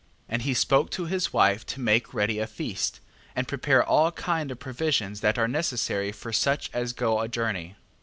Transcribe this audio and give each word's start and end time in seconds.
8:21. 0.25 0.25
And 0.29 0.41
he 0.41 0.53
spoke 0.55 0.89
to 0.89 1.05
his 1.05 1.31
wife 1.31 1.63
to 1.67 1.79
make 1.79 2.11
ready 2.11 2.39
a 2.39 2.47
feast, 2.47 3.01
and 3.35 3.47
prepare 3.47 3.83
all 3.83 4.11
kind 4.11 4.49
of 4.49 4.57
provisions 4.57 5.21
that 5.21 5.37
are 5.37 5.47
necessary 5.47 6.11
for 6.11 6.33
such 6.33 6.71
as 6.73 6.91
go 6.91 7.19
a 7.19 7.27
journey. 7.27 7.75